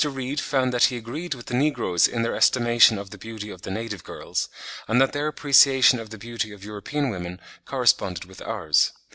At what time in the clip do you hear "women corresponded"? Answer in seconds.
7.11-8.25